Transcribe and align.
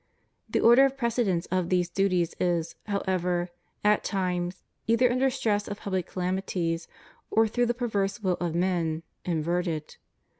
The 0.49 0.59
order 0.59 0.83
of 0.85 0.97
precedence 0.97 1.45
of 1.51 1.69
these 1.69 1.87
duties 1.87 2.33
is, 2.39 2.73
however, 2.87 3.49
at 3.83 4.03
times, 4.03 4.63
either 4.87 5.11
under 5.11 5.29
stress 5.29 5.67
of 5.67 5.79
public 5.81 6.09
calam 6.09 6.39
ities, 6.41 6.87
or 7.29 7.47
through 7.47 7.67
the 7.67 7.75
perverse 7.75 8.19
will 8.19 8.37
of 8.41 8.55
men, 8.55 9.03
inverted. 9.25 9.97